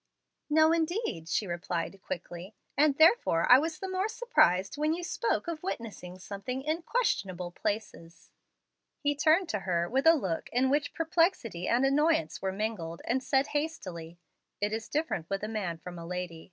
[0.49, 5.47] "No, indeed," she replied quickly, "and therefore I was the more surprised when you spoke
[5.47, 8.31] of witnessing something in 'questionable places.'"
[8.97, 13.21] He turned to her with a look in which perplexity and annoyance were mingled, and
[13.21, 14.17] said hastily:
[14.59, 16.39] "It is different with a man from a lady.